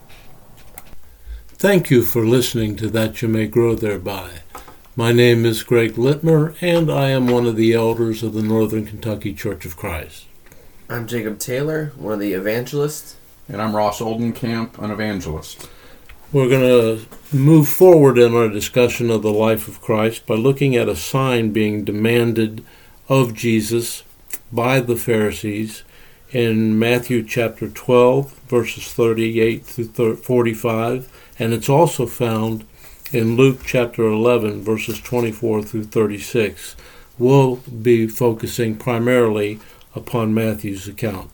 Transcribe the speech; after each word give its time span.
Thank 1.47 1.89
you 1.89 2.01
for 2.01 2.25
listening 2.25 2.75
to 2.75 2.89
That 2.89 3.21
You 3.21 3.29
May 3.29 3.47
Grow 3.47 3.75
Thereby. 3.75 4.31
My 4.97 5.13
name 5.13 5.45
is 5.45 5.63
Greg 5.63 5.93
Littmer, 5.93 6.57
and 6.59 6.91
I 6.91 7.11
am 7.11 7.27
one 7.27 7.45
of 7.45 7.55
the 7.55 7.71
elders 7.71 8.21
of 8.21 8.33
the 8.33 8.43
Northern 8.43 8.85
Kentucky 8.85 9.33
Church 9.33 9.65
of 9.65 9.77
Christ. 9.77 10.25
I'm 10.93 11.07
Jacob 11.07 11.39
Taylor, 11.39 11.91
one 11.97 12.13
of 12.13 12.19
the 12.19 12.33
evangelists. 12.33 13.15
And 13.49 13.59
I'm 13.59 13.75
Ross 13.75 13.99
Oldenkamp, 13.99 14.77
an 14.77 14.91
evangelist. 14.91 15.67
We're 16.31 16.47
going 16.47 16.61
to 16.99 17.35
move 17.35 17.67
forward 17.67 18.19
in 18.19 18.35
our 18.35 18.47
discussion 18.47 19.09
of 19.09 19.23
the 19.23 19.33
life 19.33 19.67
of 19.67 19.81
Christ 19.81 20.27
by 20.27 20.35
looking 20.35 20.75
at 20.75 20.87
a 20.87 20.95
sign 20.95 21.51
being 21.51 21.83
demanded 21.83 22.63
of 23.09 23.33
Jesus 23.33 24.03
by 24.51 24.81
the 24.81 24.95
Pharisees 24.95 25.81
in 26.29 26.77
Matthew 26.77 27.23
chapter 27.23 27.67
12, 27.67 28.31
verses 28.47 28.93
38 28.93 29.65
through 29.65 30.17
45, 30.17 31.33
and 31.39 31.53
it's 31.53 31.69
also 31.69 32.05
found 32.05 32.67
in 33.11 33.35
Luke 33.35 33.61
chapter 33.65 34.03
11, 34.05 34.61
verses 34.61 35.01
24 35.01 35.63
through 35.63 35.85
36. 35.85 36.75
We'll 37.17 37.55
be 37.55 38.07
focusing 38.07 38.75
primarily 38.75 39.59
upon 39.95 40.33
Matthew's 40.33 40.87
account. 40.87 41.29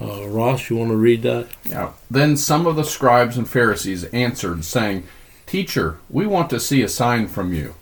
Uh, 0.00 0.26
Ross, 0.26 0.70
you 0.70 0.76
want 0.76 0.90
to 0.90 0.96
read 0.96 1.22
that? 1.22 1.48
Yeah. 1.64 1.92
Then 2.10 2.36
some 2.36 2.66
of 2.66 2.76
the 2.76 2.84
scribes 2.84 3.36
and 3.36 3.48
Pharisees 3.48 4.04
answered, 4.04 4.64
saying, 4.64 5.06
Teacher, 5.46 5.98
we 6.08 6.26
want 6.26 6.48
to 6.50 6.60
see 6.60 6.82
a 6.82 6.88
sign 6.88 7.28
from 7.28 7.52
you. 7.52 7.74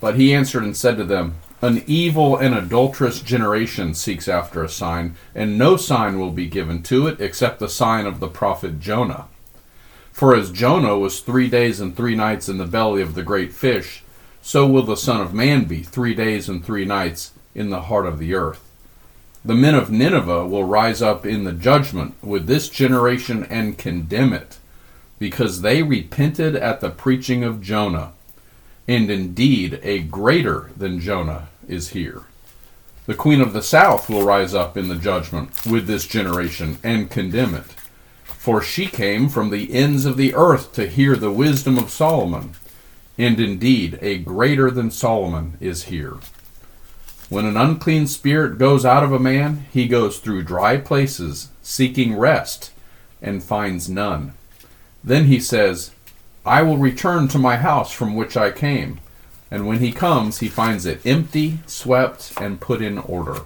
But 0.00 0.16
he 0.16 0.34
answered 0.34 0.64
and 0.64 0.76
said 0.76 0.96
to 0.96 1.04
them, 1.04 1.34
An 1.62 1.84
evil 1.86 2.36
and 2.36 2.54
adulterous 2.54 3.20
generation 3.20 3.94
seeks 3.94 4.26
after 4.26 4.64
a 4.64 4.68
sign, 4.68 5.16
and 5.34 5.58
no 5.58 5.76
sign 5.76 6.18
will 6.18 6.30
be 6.30 6.46
given 6.46 6.82
to 6.84 7.06
it 7.06 7.20
except 7.20 7.60
the 7.60 7.68
sign 7.68 8.06
of 8.06 8.18
the 8.18 8.28
prophet 8.28 8.80
Jonah. 8.80 9.28
For 10.10 10.34
as 10.34 10.50
Jonah 10.50 10.98
was 10.98 11.20
three 11.20 11.48
days 11.48 11.78
and 11.78 11.96
three 11.96 12.16
nights 12.16 12.48
in 12.48 12.58
the 12.58 12.66
belly 12.66 13.00
of 13.00 13.14
the 13.14 13.22
great 13.22 13.52
fish, 13.52 14.02
so 14.42 14.66
will 14.66 14.82
the 14.82 14.96
Son 14.96 15.20
of 15.20 15.34
Man 15.34 15.64
be 15.64 15.82
three 15.82 16.14
days 16.14 16.48
and 16.48 16.64
three 16.64 16.84
nights 16.84 17.32
in 17.54 17.70
the 17.70 17.82
heart 17.82 18.06
of 18.06 18.18
the 18.18 18.34
earth. 18.34 18.69
The 19.42 19.54
men 19.54 19.74
of 19.74 19.90
Nineveh 19.90 20.46
will 20.46 20.64
rise 20.64 21.00
up 21.00 21.24
in 21.24 21.44
the 21.44 21.52
judgment 21.52 22.14
with 22.22 22.46
this 22.46 22.68
generation 22.68 23.44
and 23.44 23.78
condemn 23.78 24.34
it, 24.34 24.58
because 25.18 25.62
they 25.62 25.82
repented 25.82 26.54
at 26.56 26.80
the 26.80 26.90
preaching 26.90 27.42
of 27.42 27.62
Jonah. 27.62 28.12
And 28.86 29.10
indeed, 29.10 29.80
a 29.82 30.00
greater 30.00 30.70
than 30.76 31.00
Jonah 31.00 31.48
is 31.66 31.90
here. 31.90 32.22
The 33.06 33.14
queen 33.14 33.40
of 33.40 33.52
the 33.54 33.62
south 33.62 34.10
will 34.10 34.24
rise 34.24 34.54
up 34.54 34.76
in 34.76 34.88
the 34.88 34.96
judgment 34.96 35.64
with 35.64 35.86
this 35.86 36.06
generation 36.06 36.78
and 36.82 37.10
condemn 37.10 37.54
it. 37.54 37.74
For 38.24 38.62
she 38.62 38.86
came 38.86 39.28
from 39.28 39.50
the 39.50 39.72
ends 39.72 40.04
of 40.04 40.16
the 40.16 40.34
earth 40.34 40.72
to 40.74 40.86
hear 40.86 41.16
the 41.16 41.32
wisdom 41.32 41.78
of 41.78 41.90
Solomon. 41.90 42.52
And 43.16 43.40
indeed, 43.40 43.98
a 44.02 44.18
greater 44.18 44.70
than 44.70 44.90
Solomon 44.90 45.56
is 45.60 45.84
here. 45.84 46.16
When 47.30 47.46
an 47.46 47.56
unclean 47.56 48.08
spirit 48.08 48.58
goes 48.58 48.84
out 48.84 49.04
of 49.04 49.12
a 49.12 49.20
man, 49.20 49.66
he 49.72 49.86
goes 49.86 50.18
through 50.18 50.42
dry 50.42 50.78
places, 50.78 51.48
seeking 51.62 52.16
rest, 52.16 52.72
and 53.22 53.40
finds 53.40 53.88
none. 53.88 54.34
Then 55.04 55.26
he 55.26 55.38
says, 55.38 55.92
I 56.44 56.62
will 56.62 56.76
return 56.76 57.28
to 57.28 57.38
my 57.38 57.56
house 57.56 57.92
from 57.92 58.16
which 58.16 58.36
I 58.36 58.50
came. 58.50 58.98
And 59.48 59.68
when 59.68 59.78
he 59.78 59.92
comes, 59.92 60.40
he 60.40 60.48
finds 60.48 60.84
it 60.86 61.06
empty, 61.06 61.60
swept, 61.66 62.32
and 62.40 62.60
put 62.60 62.82
in 62.82 62.98
order. 62.98 63.42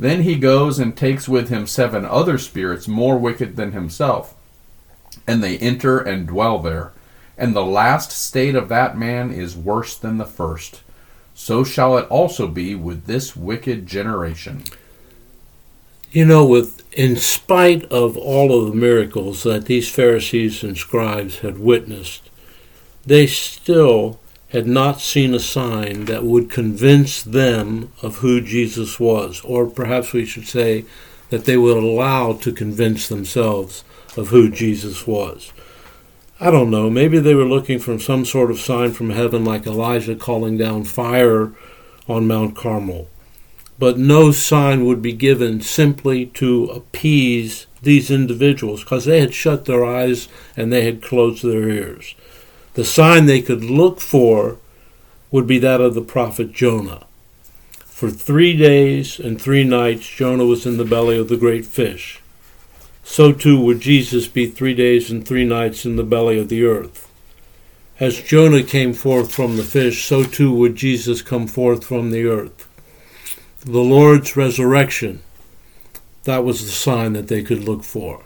Then 0.00 0.22
he 0.22 0.34
goes 0.34 0.80
and 0.80 0.96
takes 0.96 1.28
with 1.28 1.50
him 1.50 1.68
seven 1.68 2.04
other 2.04 2.36
spirits 2.36 2.88
more 2.88 3.16
wicked 3.16 3.54
than 3.54 3.70
himself. 3.70 4.34
And 5.24 5.40
they 5.40 5.56
enter 5.58 6.00
and 6.00 6.26
dwell 6.26 6.58
there. 6.58 6.90
And 7.36 7.54
the 7.54 7.64
last 7.64 8.10
state 8.10 8.56
of 8.56 8.68
that 8.70 8.98
man 8.98 9.30
is 9.30 9.56
worse 9.56 9.96
than 9.96 10.18
the 10.18 10.24
first 10.24 10.82
so 11.38 11.62
shall 11.62 11.96
it 11.96 12.06
also 12.08 12.48
be 12.48 12.74
with 12.74 13.06
this 13.06 13.36
wicked 13.36 13.86
generation. 13.86 14.64
You 16.10 16.26
know, 16.26 16.44
with 16.44 16.84
in 16.92 17.14
spite 17.14 17.84
of 17.92 18.16
all 18.16 18.52
of 18.52 18.68
the 18.68 18.76
miracles 18.76 19.44
that 19.44 19.66
these 19.66 19.88
Pharisees 19.88 20.64
and 20.64 20.76
scribes 20.76 21.38
had 21.38 21.60
witnessed, 21.60 22.28
they 23.06 23.28
still 23.28 24.18
had 24.48 24.66
not 24.66 25.00
seen 25.00 25.32
a 25.32 25.38
sign 25.38 26.06
that 26.06 26.24
would 26.24 26.50
convince 26.50 27.22
them 27.22 27.92
of 28.02 28.16
who 28.16 28.40
Jesus 28.40 28.98
was, 28.98 29.40
or 29.42 29.70
perhaps 29.70 30.12
we 30.12 30.24
should 30.26 30.48
say 30.48 30.84
that 31.30 31.44
they 31.44 31.56
would 31.56 31.76
allow 31.76 32.32
to 32.32 32.50
convince 32.50 33.08
themselves 33.08 33.84
of 34.16 34.28
who 34.28 34.50
Jesus 34.50 35.06
was. 35.06 35.52
I 36.40 36.52
don't 36.52 36.70
know, 36.70 36.88
maybe 36.88 37.18
they 37.18 37.34
were 37.34 37.44
looking 37.44 37.80
for 37.80 37.98
some 37.98 38.24
sort 38.24 38.52
of 38.52 38.60
sign 38.60 38.92
from 38.92 39.10
heaven, 39.10 39.44
like 39.44 39.66
Elijah 39.66 40.14
calling 40.14 40.56
down 40.56 40.84
fire 40.84 41.52
on 42.06 42.28
Mount 42.28 42.54
Carmel. 42.54 43.08
But 43.76 43.98
no 43.98 44.30
sign 44.30 44.84
would 44.84 45.02
be 45.02 45.12
given 45.12 45.60
simply 45.60 46.26
to 46.26 46.66
appease 46.66 47.66
these 47.82 48.08
individuals 48.08 48.84
because 48.84 49.04
they 49.04 49.18
had 49.18 49.34
shut 49.34 49.64
their 49.64 49.84
eyes 49.84 50.28
and 50.56 50.72
they 50.72 50.84
had 50.84 51.02
closed 51.02 51.42
their 51.42 51.68
ears. 51.68 52.14
The 52.74 52.84
sign 52.84 53.26
they 53.26 53.42
could 53.42 53.64
look 53.64 54.00
for 54.00 54.58
would 55.32 55.46
be 55.46 55.58
that 55.58 55.80
of 55.80 55.94
the 55.94 56.02
prophet 56.02 56.52
Jonah. 56.52 57.06
For 57.84 58.10
three 58.10 58.56
days 58.56 59.18
and 59.18 59.40
three 59.40 59.64
nights, 59.64 60.08
Jonah 60.08 60.46
was 60.46 60.66
in 60.66 60.76
the 60.76 60.84
belly 60.84 61.18
of 61.18 61.28
the 61.28 61.36
great 61.36 61.66
fish 61.66 62.20
so 63.08 63.32
too 63.32 63.58
would 63.58 63.80
Jesus 63.80 64.28
be 64.28 64.46
three 64.46 64.74
days 64.74 65.10
and 65.10 65.26
three 65.26 65.44
nights 65.44 65.86
in 65.86 65.96
the 65.96 66.04
belly 66.04 66.38
of 66.38 66.50
the 66.50 66.64
earth. 66.64 67.10
As 67.98 68.20
Jonah 68.20 68.62
came 68.62 68.92
forth 68.92 69.34
from 69.34 69.56
the 69.56 69.64
fish, 69.64 70.04
so 70.04 70.24
too 70.24 70.52
would 70.52 70.76
Jesus 70.76 71.22
come 71.22 71.46
forth 71.46 71.84
from 71.84 72.10
the 72.10 72.26
earth. 72.26 72.68
The 73.64 73.80
Lord's 73.80 74.36
resurrection, 74.36 75.22
that 76.24 76.44
was 76.44 76.62
the 76.62 76.70
sign 76.70 77.14
that 77.14 77.28
they 77.28 77.42
could 77.42 77.64
look 77.64 77.82
for. 77.82 78.24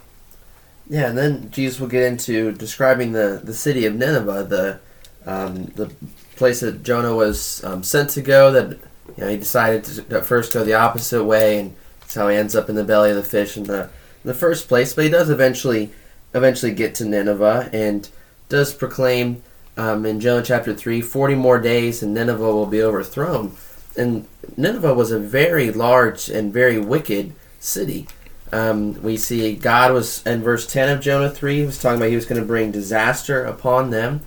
Yeah, 0.89 1.07
and 1.07 1.17
then 1.17 1.49
Jesus 1.49 1.79
will 1.79 1.87
get 1.87 2.03
into 2.03 2.51
describing 2.51 3.13
the, 3.13 3.39
the 3.41 3.53
city 3.53 3.85
of 3.85 3.95
Nineveh, 3.95 4.43
the 4.43 4.79
um, 5.25 5.67
the 5.77 5.89
place 6.35 6.59
that 6.59 6.83
Jonah 6.83 7.15
was 7.15 7.63
um, 7.63 7.83
sent 7.83 8.09
to 8.11 8.21
go. 8.21 8.51
That 8.51 8.71
you 9.17 9.23
know, 9.23 9.29
he 9.29 9.37
decided 9.37 9.85
to 9.85 10.17
at 10.17 10.25
first 10.25 10.53
go 10.53 10.65
the 10.65 10.73
opposite 10.73 11.23
way, 11.23 11.59
and 11.59 11.75
that's 12.01 12.15
how 12.15 12.27
he 12.27 12.35
ends 12.35 12.53
up 12.53 12.67
in 12.67 12.75
the 12.75 12.83
belly 12.83 13.11
of 13.11 13.15
the 13.15 13.23
fish. 13.23 13.55
And 13.55 13.65
the 13.65 13.89
the 14.23 14.33
first 14.33 14.67
place, 14.67 14.93
but 14.93 15.05
he 15.05 15.09
does 15.09 15.29
eventually 15.29 15.91
eventually 16.33 16.73
get 16.73 16.95
to 16.95 17.05
Nineveh 17.05 17.69
and 17.71 18.09
does 18.49 18.73
proclaim 18.73 19.43
um, 19.77 20.05
in 20.05 20.19
Jonah 20.19 20.43
chapter 20.43 20.73
3 20.73 21.01
40 21.01 21.35
more 21.35 21.59
days 21.59 22.01
and 22.01 22.13
Nineveh 22.13 22.41
will 22.41 22.65
be 22.65 22.81
overthrown. 22.81 23.55
And 23.95 24.27
Nineveh 24.57 24.93
was 24.93 25.11
a 25.11 25.19
very 25.19 25.71
large 25.71 26.29
and 26.29 26.51
very 26.51 26.79
wicked 26.79 27.33
city. 27.59 28.07
Um, 28.51 29.01
we 29.01 29.17
see 29.17 29.55
God 29.55 29.93
was 29.93 30.25
in 30.25 30.41
verse 30.41 30.65
10 30.67 30.89
of 30.89 31.01
Jonah 31.01 31.29
3, 31.29 31.59
he 31.59 31.65
was 31.65 31.79
talking 31.79 31.97
about 31.97 32.09
he 32.09 32.15
was 32.15 32.25
going 32.25 32.41
to 32.41 32.47
bring 32.47 32.71
disaster 32.71 33.43
upon 33.43 33.89
them. 33.89 34.21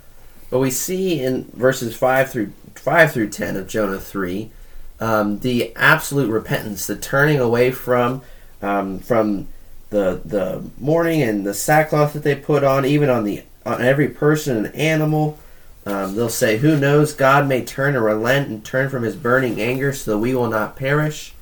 But 0.50 0.60
we 0.60 0.70
see 0.70 1.22
in 1.22 1.50
verses 1.52 1.96
5 1.96 2.30
through 2.30 2.52
5 2.74 3.12
through 3.12 3.30
10 3.30 3.56
of 3.56 3.68
Jonah 3.68 3.98
3 3.98 4.50
um, 5.00 5.40
the 5.40 5.74
absolute 5.76 6.30
repentance, 6.30 6.86
the 6.86 6.96
turning 6.96 7.38
away 7.38 7.70
from 7.70 8.22
um, 8.62 8.98
from 9.00 9.48
the 9.90 10.20
the 10.24 10.62
mourning 10.78 11.22
and 11.22 11.46
the 11.46 11.54
sackcloth 11.54 12.12
that 12.14 12.22
they 12.22 12.34
put 12.34 12.64
on, 12.64 12.84
even 12.84 13.08
on 13.08 13.24
the 13.24 13.42
on 13.64 13.82
every 13.82 14.08
person 14.08 14.64
and 14.64 14.74
animal. 14.74 15.38
Um, 15.84 16.16
they'll 16.16 16.28
say, 16.28 16.58
"Who 16.58 16.78
knows? 16.78 17.12
God 17.12 17.48
may 17.48 17.64
turn 17.64 17.94
and 17.94 18.04
relent 18.04 18.48
and 18.48 18.64
turn 18.64 18.90
from 18.90 19.04
His 19.04 19.16
burning 19.16 19.60
anger, 19.60 19.92
so 19.92 20.12
that 20.12 20.18
we 20.18 20.34
will 20.34 20.48
not 20.48 20.76
perish." 20.76 21.32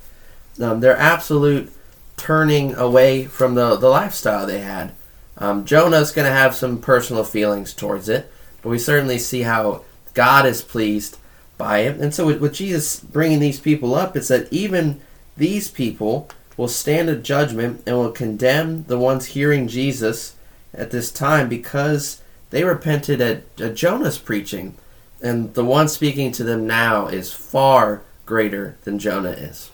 Um, 0.59 0.79
their 0.79 0.95
absolute 0.97 1.71
turning 2.17 2.75
away 2.75 3.25
from 3.25 3.55
the 3.55 3.75
the 3.75 3.89
lifestyle 3.89 4.45
they 4.45 4.59
had. 4.59 4.91
Um, 5.37 5.65
Jonah's 5.65 6.11
going 6.11 6.27
to 6.27 6.31
have 6.31 6.55
some 6.55 6.79
personal 6.79 7.23
feelings 7.23 7.73
towards 7.73 8.07
it, 8.07 8.31
but 8.61 8.69
we 8.69 8.79
certainly 8.79 9.19
see 9.19 9.41
how 9.41 9.83
God 10.13 10.45
is 10.45 10.61
pleased 10.61 11.17
by 11.57 11.79
it. 11.79 11.99
And 11.99 12.13
so, 12.13 12.25
with, 12.25 12.39
with 12.39 12.53
Jesus 12.53 12.99
bringing 12.99 13.39
these 13.39 13.59
people 13.59 13.95
up, 13.95 14.15
it's 14.15 14.29
that 14.29 14.51
even 14.51 15.01
these 15.35 15.69
people 15.69 16.29
will 16.57 16.67
stand 16.67 17.09
a 17.09 17.15
judgment 17.15 17.83
and 17.85 17.97
will 17.97 18.11
condemn 18.11 18.83
the 18.85 18.99
ones 18.99 19.27
hearing 19.27 19.67
Jesus 19.67 20.35
at 20.73 20.91
this 20.91 21.11
time 21.11 21.49
because 21.49 22.21
they 22.49 22.63
repented 22.63 23.21
at, 23.21 23.43
at 23.59 23.75
Jonah's 23.75 24.17
preaching. 24.17 24.75
And 25.21 25.53
the 25.53 25.65
one 25.65 25.87
speaking 25.87 26.31
to 26.33 26.43
them 26.43 26.67
now 26.67 27.07
is 27.07 27.33
far 27.33 28.03
greater 28.25 28.77
than 28.83 28.99
Jonah 28.99 29.31
is. 29.31 29.69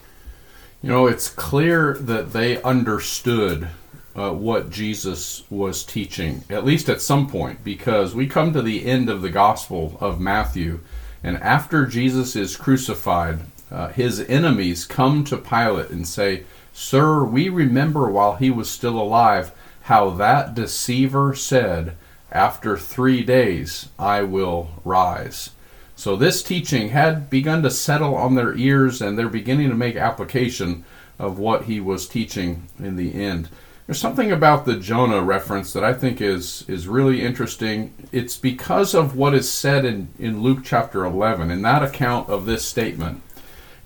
You 0.82 0.88
know, 0.88 1.06
it's 1.06 1.28
clear 1.28 1.94
that 1.94 2.32
they 2.32 2.60
understood 2.62 3.68
uh, 4.14 4.32
what 4.32 4.70
Jesus 4.70 5.44
was 5.48 5.84
teaching, 5.84 6.44
at 6.50 6.64
least 6.64 6.88
at 6.88 7.00
some 7.00 7.28
point, 7.28 7.64
because 7.64 8.14
we 8.14 8.26
come 8.26 8.52
to 8.52 8.62
the 8.62 8.84
end 8.84 9.08
of 9.08 9.22
the 9.22 9.30
Gospel 9.30 9.96
of 10.00 10.20
Matthew, 10.20 10.80
and 11.22 11.38
after 11.38 11.86
Jesus 11.86 12.36
is 12.36 12.56
crucified, 12.56 13.40
uh, 13.70 13.88
his 13.88 14.20
enemies 14.20 14.84
come 14.84 15.24
to 15.24 15.38
Pilate 15.38 15.90
and 15.90 16.06
say, 16.06 16.42
Sir, 16.72 17.24
we 17.24 17.48
remember 17.48 18.10
while 18.10 18.36
he 18.36 18.50
was 18.50 18.70
still 18.70 18.98
alive 18.98 19.52
how 19.82 20.10
that 20.10 20.54
deceiver 20.54 21.34
said, 21.34 21.96
After 22.30 22.76
three 22.76 23.22
days 23.22 23.88
I 23.98 24.22
will 24.22 24.70
rise. 24.84 25.50
So 25.96 26.16
this 26.16 26.42
teaching 26.42 26.88
had 26.88 27.30
begun 27.30 27.62
to 27.62 27.70
settle 27.70 28.14
on 28.14 28.34
their 28.34 28.56
ears, 28.56 29.02
and 29.02 29.18
they're 29.18 29.28
beginning 29.28 29.68
to 29.68 29.74
make 29.74 29.96
application 29.96 30.84
of 31.18 31.38
what 31.38 31.64
he 31.64 31.78
was 31.78 32.08
teaching 32.08 32.68
in 32.78 32.96
the 32.96 33.14
end. 33.14 33.48
There's 33.86 34.00
something 34.00 34.32
about 34.32 34.64
the 34.64 34.76
Jonah 34.76 35.20
reference 35.22 35.72
that 35.72 35.84
I 35.84 35.92
think 35.92 36.20
is 36.20 36.64
is 36.68 36.88
really 36.88 37.22
interesting. 37.22 37.92
It's 38.12 38.36
because 38.36 38.94
of 38.94 39.16
what 39.16 39.34
is 39.34 39.50
said 39.50 39.84
in, 39.84 40.08
in 40.18 40.42
Luke 40.42 40.60
chapter 40.64 41.04
11, 41.04 41.50
in 41.50 41.62
that 41.62 41.82
account 41.82 42.28
of 42.28 42.46
this 42.46 42.64
statement. 42.64 43.22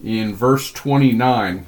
In 0.02 0.34
verse 0.34 0.70
29, 0.70 1.66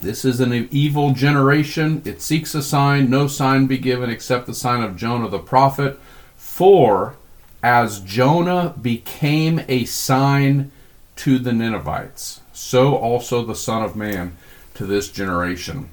this 0.00 0.24
is 0.24 0.40
an 0.40 0.68
evil 0.70 1.12
generation. 1.12 2.02
It 2.04 2.20
seeks 2.20 2.54
a 2.54 2.62
sign. 2.62 3.08
No 3.08 3.26
sign 3.26 3.66
be 3.66 3.78
given 3.78 4.10
except 4.10 4.46
the 4.46 4.54
sign 4.54 4.82
of 4.82 4.96
Jonah 4.96 5.28
the 5.28 5.38
prophet. 5.38 5.98
For 6.36 7.16
as 7.62 8.00
Jonah 8.00 8.74
became 8.80 9.62
a 9.68 9.84
sign 9.86 10.70
to 11.16 11.38
the 11.38 11.52
Ninevites, 11.52 12.40
so 12.52 12.94
also 12.94 13.44
the 13.44 13.54
Son 13.54 13.82
of 13.82 13.96
Man 13.96 14.36
to 14.74 14.84
this 14.84 15.10
generation. 15.10 15.88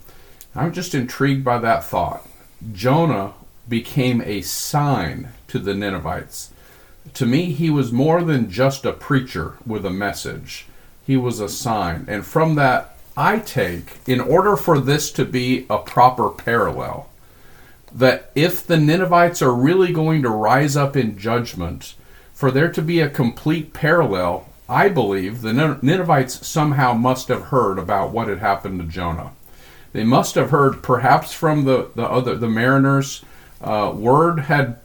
I'm 0.54 0.74
just 0.74 0.94
intrigued 0.94 1.44
by 1.44 1.58
that 1.60 1.86
thought. 1.86 2.28
Jonah 2.74 3.34
became 3.68 4.22
a 4.22 4.42
sign 4.42 5.30
to 5.48 5.60
the 5.60 5.74
Ninevites. 5.74 6.52
To 7.16 7.26
me, 7.26 7.54
he 7.54 7.70
was 7.70 7.92
more 7.92 8.24
than 8.24 8.50
just 8.50 8.86
a 8.86 8.94
preacher 8.94 9.58
with 9.66 9.86
a 9.86 9.90
message. 9.90 10.66
He 11.06 11.18
was 11.18 11.40
a 11.40 11.50
sign. 11.50 12.06
And 12.08 12.26
from 12.26 12.56
that, 12.56 12.93
I 13.16 13.40
take, 13.40 14.00
in 14.08 14.20
order 14.20 14.56
for 14.56 14.80
this 14.80 15.12
to 15.14 15.26
be 15.26 15.66
a 15.70 15.78
proper 15.78 16.30
parallel, 16.30 17.10
that 17.94 18.32
if 18.34 18.66
the 18.66 18.78
Ninevites 18.78 19.42
are 19.42 19.54
really 19.54 19.94
going 19.94 20.24
to 20.24 20.30
rise 20.30 20.76
up 20.76 20.96
in 20.96 21.18
judgment, 21.18 21.94
for 22.34 22.50
there 22.50 22.72
to 22.72 22.82
be 22.82 23.00
a 23.00 23.10
complete 23.10 23.72
parallel, 23.74 24.48
I 24.68 24.90
believe 24.90 25.42
the 25.42 25.54
Ninevites 25.54 26.46
somehow 26.48 26.94
must 26.94 27.28
have 27.28 27.44
heard 27.44 27.78
about 27.78 28.12
what 28.12 28.28
had 28.28 28.40
happened 28.40 28.80
to 28.80 28.88
Jonah. 28.88 29.34
They 29.92 30.04
must 30.04 30.34
have 30.34 30.50
heard, 30.50 30.82
perhaps 30.82 31.34
from 31.34 31.66
the, 31.66 31.92
the 31.96 32.10
other 32.10 32.36
the 32.36 32.50
mariners, 32.50 33.24
uh, 33.62 33.94
word 33.96 34.40
had, 34.40 34.78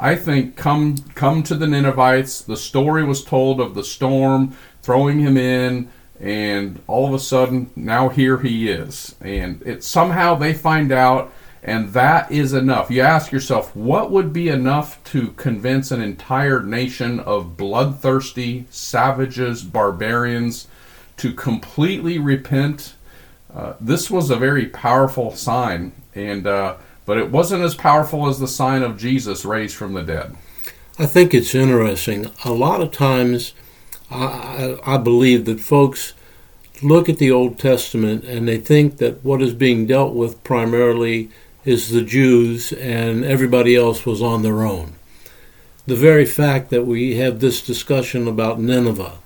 I 0.00 0.16
think, 0.16 0.56
come 0.56 0.96
come 1.14 1.44
to 1.44 1.54
the 1.54 1.68
Ninevites. 1.68 2.40
The 2.40 2.56
story 2.56 3.04
was 3.04 3.24
told 3.24 3.60
of 3.60 3.74
the 3.74 3.84
storm 3.84 4.56
throwing 4.82 5.20
him 5.20 5.36
in, 5.36 5.88
and 6.20 6.80
all 6.86 7.06
of 7.06 7.14
a 7.14 7.18
sudden, 7.18 7.70
now 7.74 8.08
here 8.08 8.38
he 8.38 8.68
is, 8.68 9.14
and 9.20 9.62
it 9.62 9.82
somehow 9.82 10.34
they 10.34 10.52
find 10.52 10.92
out 10.92 11.32
and 11.62 11.92
that 11.92 12.30
is 12.32 12.52
enough. 12.52 12.90
You 12.90 13.02
ask 13.02 13.32
yourself, 13.32 13.74
what 13.76 14.10
would 14.10 14.32
be 14.32 14.48
enough 14.48 15.02
to 15.04 15.28
convince 15.32 15.90
an 15.90 16.00
entire 16.00 16.62
nation 16.62 17.20
of 17.20 17.56
bloodthirsty 17.56 18.66
savages, 18.70 19.62
barbarians, 19.62 20.68
to 21.18 21.34
completely 21.34 22.18
repent? 22.18 22.94
Uh, 23.54 23.74
this 23.80 24.10
was 24.10 24.30
a 24.30 24.36
very 24.36 24.66
powerful 24.66 25.34
sign, 25.34 25.92
and 26.14 26.46
uh, 26.46 26.76
but 27.04 27.18
it 27.18 27.30
wasn't 27.30 27.62
as 27.62 27.74
powerful 27.74 28.28
as 28.28 28.38
the 28.38 28.48
sign 28.48 28.82
of 28.82 28.96
Jesus 28.96 29.44
raised 29.44 29.76
from 29.76 29.92
the 29.92 30.02
dead. 30.02 30.36
I 30.98 31.06
think 31.06 31.34
it's 31.34 31.54
interesting. 31.54 32.30
A 32.44 32.52
lot 32.52 32.80
of 32.80 32.90
times, 32.90 33.52
I, 34.10 34.78
I 34.84 34.96
believe 34.98 35.44
that 35.44 35.60
folks 35.60 36.14
look 36.82 37.08
at 37.08 37.18
the 37.18 37.30
Old 37.30 37.58
Testament 37.58 38.24
and 38.24 38.48
they 38.48 38.58
think 38.58 38.98
that 38.98 39.24
what 39.24 39.42
is 39.42 39.54
being 39.54 39.86
dealt 39.86 40.14
with 40.14 40.42
primarily 40.44 41.30
is 41.64 41.90
the 41.90 42.02
Jews, 42.02 42.72
and 42.72 43.24
everybody 43.24 43.76
else 43.76 44.06
was 44.06 44.22
on 44.22 44.42
their 44.42 44.62
own. 44.62 44.94
The 45.86 45.94
very 45.94 46.24
fact 46.24 46.70
that 46.70 46.86
we 46.86 47.16
have 47.16 47.40
this 47.40 47.64
discussion 47.64 48.26
about 48.26 48.60
Nineveh 48.60 49.18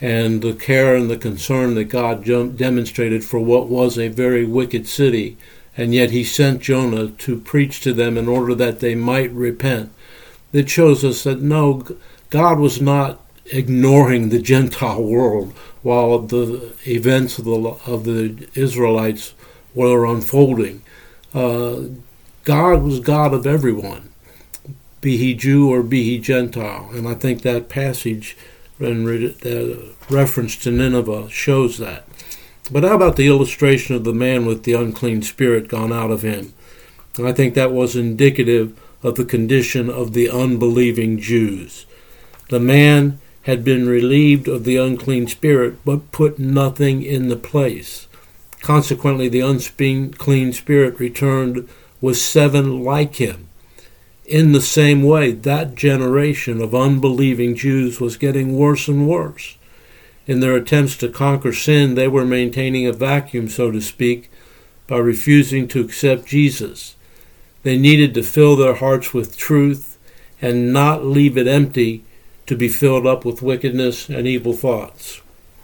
and 0.00 0.42
the 0.42 0.54
care 0.54 0.94
and 0.94 1.10
the 1.10 1.16
concern 1.16 1.74
that 1.74 1.84
God 1.84 2.24
demonstrated 2.24 3.24
for 3.24 3.38
what 3.38 3.68
was 3.68 3.98
a 3.98 4.08
very 4.08 4.44
wicked 4.44 4.86
city, 4.88 5.36
and 5.76 5.94
yet 5.94 6.10
He 6.10 6.24
sent 6.24 6.62
Jonah 6.62 7.08
to 7.08 7.40
preach 7.40 7.80
to 7.82 7.92
them 7.92 8.18
in 8.18 8.28
order 8.28 8.54
that 8.54 8.80
they 8.80 8.94
might 8.94 9.32
repent. 9.32 9.90
It 10.52 10.68
shows 10.68 11.04
us 11.04 11.22
that 11.24 11.40
no, 11.40 11.86
God 12.28 12.58
was 12.58 12.80
not 12.80 13.19
ignoring 13.46 14.28
the 14.28 14.40
Gentile 14.40 15.02
world 15.02 15.52
while 15.82 16.18
the 16.18 16.72
events 16.86 17.38
of 17.38 17.44
the, 17.44 17.58
of 17.86 18.04
the 18.04 18.48
Israelites 18.54 19.34
were 19.74 20.04
unfolding 20.04 20.82
uh, 21.34 21.82
God 22.44 22.82
was 22.82 23.00
God 23.00 23.32
of 23.32 23.46
everyone, 23.46 24.12
be 25.00 25.16
he 25.16 25.34
Jew 25.34 25.70
or 25.70 25.82
be 25.82 26.02
he 26.02 26.18
Gentile. 26.18 26.90
And 26.92 27.06
I 27.06 27.14
think 27.14 27.42
that 27.42 27.68
passage 27.68 28.36
and 28.78 29.06
the 29.06 29.92
reference 30.08 30.56
to 30.56 30.70
Nineveh 30.70 31.28
shows 31.30 31.78
that. 31.78 32.06
But 32.70 32.84
how 32.84 32.94
about 32.94 33.16
the 33.16 33.26
illustration 33.26 33.94
of 33.94 34.04
the 34.04 34.14
man 34.14 34.46
with 34.46 34.64
the 34.64 34.72
unclean 34.72 35.22
spirit 35.22 35.68
gone 35.68 35.92
out 35.92 36.10
of 36.10 36.22
him? 36.22 36.54
And 37.16 37.26
I 37.26 37.32
think 37.32 37.54
that 37.54 37.72
was 37.72 37.94
indicative 37.96 38.78
of 39.02 39.16
the 39.16 39.24
condition 39.24 39.90
of 39.90 40.12
the 40.12 40.30
unbelieving 40.30 41.18
Jews. 41.18 41.84
The 42.48 42.60
man 42.60 43.20
had 43.42 43.64
been 43.64 43.88
relieved 43.88 44.48
of 44.48 44.64
the 44.64 44.76
unclean 44.76 45.26
spirit, 45.26 45.74
but 45.84 46.12
put 46.12 46.38
nothing 46.38 47.02
in 47.02 47.28
the 47.28 47.36
place. 47.36 48.06
Consequently, 48.60 49.28
the 49.28 49.40
unclean 49.40 50.52
spirit 50.52 51.00
returned 51.00 51.68
with 52.00 52.18
seven 52.18 52.84
like 52.84 53.16
him. 53.16 53.48
In 54.26 54.52
the 54.52 54.60
same 54.60 55.02
way, 55.02 55.32
that 55.32 55.74
generation 55.74 56.60
of 56.60 56.74
unbelieving 56.74 57.56
Jews 57.56 58.00
was 58.00 58.16
getting 58.16 58.56
worse 58.56 58.86
and 58.86 59.08
worse. 59.08 59.56
In 60.26 60.40
their 60.40 60.54
attempts 60.54 60.96
to 60.98 61.08
conquer 61.08 61.52
sin, 61.52 61.94
they 61.94 62.06
were 62.06 62.26
maintaining 62.26 62.86
a 62.86 62.92
vacuum, 62.92 63.48
so 63.48 63.70
to 63.70 63.80
speak, 63.80 64.30
by 64.86 64.98
refusing 64.98 65.66
to 65.68 65.80
accept 65.80 66.26
Jesus. 66.26 66.94
They 67.62 67.78
needed 67.78 68.14
to 68.14 68.22
fill 68.22 68.54
their 68.54 68.74
hearts 68.74 69.12
with 69.12 69.36
truth 69.36 69.98
and 70.40 70.72
not 70.72 71.04
leave 71.04 71.36
it 71.36 71.48
empty 71.48 72.04
to 72.50 72.56
be 72.56 72.68
filled 72.68 73.06
up 73.06 73.24
with 73.24 73.42
wickedness 73.42 74.08
and 74.08 74.26
evil 74.26 74.52
thoughts. 74.52 75.20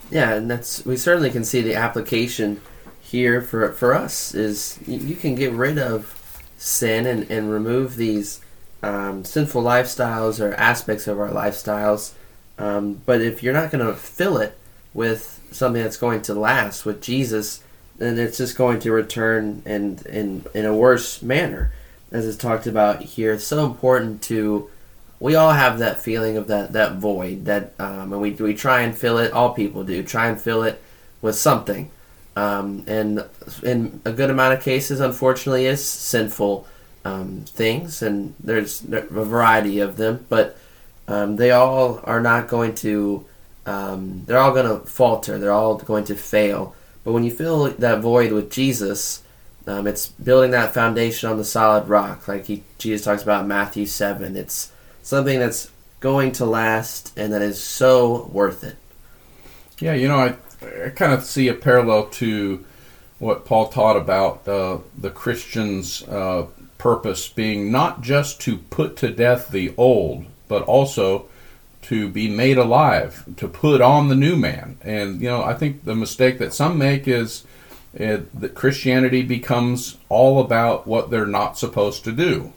Yeah, 0.09 0.35
and 0.35 0.49
that's 0.49 0.85
we 0.85 0.95
certainly 0.95 1.29
can 1.29 1.43
see 1.43 1.59
the 1.59 1.75
application 1.75 2.61
here 3.01 3.41
for 3.41 3.73
for 3.73 3.93
us 3.93 4.33
is 4.33 4.79
you 4.87 5.17
can 5.17 5.35
get 5.35 5.51
rid 5.51 5.77
of 5.77 6.41
sin 6.55 7.05
and, 7.05 7.29
and 7.29 7.51
remove 7.51 7.97
these 7.97 8.39
um, 8.81 9.25
sinful 9.25 9.61
lifestyles 9.61 10.39
or 10.39 10.53
aspects 10.53 11.07
of 11.07 11.19
our 11.19 11.27
lifestyles. 11.27 12.13
Um, 12.57 13.01
but 13.05 13.19
if 13.19 13.43
you're 13.43 13.53
not 13.53 13.69
going 13.69 13.85
to 13.85 13.93
fill 13.93 14.37
it 14.37 14.57
with 14.93 15.41
something 15.51 15.83
that's 15.83 15.97
going 15.97 16.21
to 16.21 16.33
last 16.33 16.85
with 16.85 17.01
Jesus, 17.01 17.61
then 17.97 18.17
it's 18.17 18.37
just 18.37 18.57
going 18.57 18.79
to 18.79 18.93
return 18.93 19.61
in 19.65 19.99
in 20.05 20.45
in 20.53 20.63
a 20.63 20.73
worse 20.73 21.21
manner, 21.21 21.73
as 22.13 22.23
is 22.23 22.37
talked 22.37 22.65
about 22.65 23.01
here. 23.01 23.33
It's 23.33 23.43
so 23.43 23.65
important 23.65 24.21
to 24.23 24.69
we 25.19 25.35
all 25.35 25.51
have 25.51 25.79
that 25.79 25.99
feeling 25.99 26.37
of 26.37 26.47
that 26.47 26.73
that 26.73 26.95
void 26.95 27.45
that 27.45 27.73
um, 27.79 28.13
and 28.13 28.21
we 28.21 28.31
we 28.31 28.53
try 28.53 28.81
and 28.81 28.97
fill 28.97 29.17
it. 29.17 29.33
All 29.33 29.53
people 29.53 29.83
do 29.83 30.03
try 30.03 30.27
and 30.27 30.39
fill 30.39 30.63
it 30.63 30.81
with 31.21 31.35
something. 31.35 31.89
Um, 32.35 32.83
and 32.87 33.25
in 33.63 33.99
a 34.05 34.11
good 34.11 34.29
amount 34.29 34.53
of 34.53 34.61
cases, 34.61 34.99
unfortunately, 34.99 35.65
is 35.65 35.83
sinful 35.83 36.67
um, 37.03 37.45
things, 37.47 38.03
and 38.03 38.35
there's 38.39 38.83
a 38.83 39.01
variety 39.01 39.79
of 39.79 39.97
them, 39.97 40.25
but 40.29 40.55
um, 41.07 41.37
they 41.37 41.51
all 41.51 41.99
are 42.03 42.21
not 42.21 42.47
going 42.47 42.75
to. 42.75 43.25
Um, 43.65 44.23
they're 44.25 44.37
all 44.37 44.53
going 44.53 44.67
to 44.67 44.85
falter. 44.85 45.39
They're 45.39 45.51
all 45.51 45.75
going 45.75 46.05
to 46.05 46.15
fail. 46.15 46.73
But 47.03 47.13
when 47.13 47.23
you 47.23 47.31
fill 47.31 47.69
that 47.71 47.99
void 47.99 48.31
with 48.31 48.51
Jesus, 48.51 49.23
um, 49.65 49.87
it's 49.87 50.07
building 50.07 50.51
that 50.51 50.73
foundation 50.73 51.29
on 51.29 51.37
the 51.37 51.43
solid 51.43 51.89
rock, 51.89 52.27
like 52.27 52.45
he, 52.45 52.63
Jesus 52.77 53.03
talks 53.03 53.23
about 53.23 53.41
in 53.41 53.47
Matthew 53.47 53.85
seven. 53.85 54.37
It's 54.37 54.71
something 55.07 55.39
that's 55.39 55.71
going 56.01 56.33
to 56.33 56.45
last 56.45 57.17
and 57.17 57.31
that 57.31 57.41
is 57.41 57.63
so 57.63 58.25
worth 58.33 58.63
it. 58.63 58.75
Yeah, 59.79 59.93
you 59.93 60.07
know, 60.07 60.17
I 60.17 60.35
I 60.85 60.89
kind 60.89 61.13
of 61.13 61.23
see 61.23 61.47
a 61.47 61.53
parallel 61.53 62.07
to 62.07 62.65
what 63.19 63.45
Paul 63.45 63.69
taught 63.69 63.95
about 63.95 64.47
uh, 64.47 64.79
the 64.97 65.09
Christian's 65.09 66.03
uh, 66.03 66.47
purpose 66.77 67.29
being 67.29 67.71
not 67.71 68.01
just 68.01 68.41
to 68.41 68.57
put 68.57 68.97
to 68.97 69.09
death 69.09 69.49
the 69.49 69.73
old, 69.77 70.25
but 70.47 70.63
also 70.63 71.27
to 71.83 72.09
be 72.09 72.27
made 72.27 72.57
alive, 72.57 73.23
to 73.37 73.47
put 73.47 73.79
on 73.81 74.09
the 74.09 74.15
new 74.15 74.35
man. 74.35 74.77
And, 74.81 75.21
you 75.21 75.29
know, 75.29 75.41
I 75.41 75.53
think 75.53 75.85
the 75.85 75.95
mistake 75.95 76.37
that 76.39 76.53
some 76.53 76.77
make 76.77 77.07
is 77.07 77.45
that 77.93 78.53
Christianity 78.55 79.23
becomes 79.23 79.97
all 80.09 80.41
about 80.41 80.85
what 80.85 81.09
they're 81.09 81.25
not 81.25 81.57
supposed 81.57 82.03
to 82.03 82.11
do. 82.11 82.51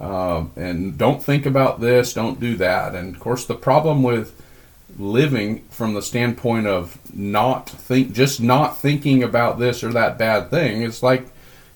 Um, 0.00 0.52
and 0.56 0.96
don't 0.96 1.22
think 1.22 1.44
about 1.44 1.80
this, 1.80 2.14
don't 2.14 2.40
do 2.40 2.56
that. 2.56 2.94
And 2.94 3.14
of 3.14 3.20
course, 3.20 3.44
the 3.44 3.54
problem 3.54 4.02
with 4.02 4.34
living 4.98 5.62
from 5.70 5.94
the 5.94 6.02
standpoint 6.02 6.66
of 6.66 6.98
not 7.14 7.68
think, 7.68 8.12
just 8.12 8.40
not 8.40 8.78
thinking 8.78 9.22
about 9.22 9.58
this 9.58 9.84
or 9.84 9.92
that 9.92 10.18
bad 10.18 10.50
thing, 10.50 10.82
is 10.82 11.02
like 11.02 11.26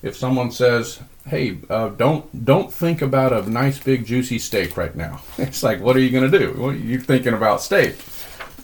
if 0.02 0.16
someone 0.16 0.50
says, 0.50 1.00
"Hey, 1.26 1.59
uh, 1.69 1.90
don't 1.90 2.45
don't 2.47 2.73
think 2.73 3.02
about 3.02 3.33
a 3.33 3.49
nice 3.49 3.78
big 3.78 4.07
juicy 4.07 4.38
steak 4.38 4.76
right 4.76 4.97
now." 4.97 5.21
It's 5.38 5.62
like, 5.62 5.81
what 5.81 5.95
are 5.95 6.00
you 6.00 6.11
going 6.11 6.31
to 6.31 6.38
do? 6.38 6.81
You're 6.83 7.00
thinking 7.00 7.35
about 7.35 7.61
steak. 7.61 7.97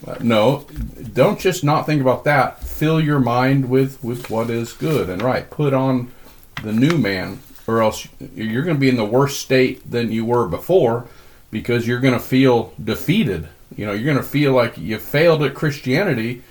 Uh, 0.07 0.15
no, 0.21 0.65
don't 1.13 1.39
just 1.39 1.63
not 1.63 1.85
think 1.85 2.01
about 2.01 2.23
that. 2.23 2.63
Fill 2.63 2.99
your 2.99 3.19
mind 3.19 3.69
with 3.69 4.03
with 4.03 4.31
what 4.31 4.49
is 4.49 4.73
good 4.73 5.07
and 5.07 5.21
right. 5.21 5.47
Put 5.51 5.73
on 5.73 6.11
the 6.63 6.73
new 6.73 6.97
man, 6.97 7.39
or 7.67 7.81
else 7.81 8.07
you're 8.35 8.63
going 8.63 8.75
to 8.75 8.81
be 8.81 8.89
in 8.89 8.97
the 8.97 9.05
worse 9.05 9.37
state 9.37 9.89
than 9.89 10.11
you 10.11 10.25
were 10.25 10.47
before, 10.47 11.07
because 11.49 11.87
you're 11.87 11.99
going 11.99 12.13
to 12.13 12.19
feel 12.19 12.73
defeated. 12.83 13.47
You 13.75 13.85
know, 13.85 13.93
you're 13.93 14.13
going 14.13 14.17
to 14.17 14.23
feel 14.23 14.53
like 14.53 14.77
you 14.77 14.97
failed 14.97 15.43
at 15.43 15.53
Christianity, 15.53 16.43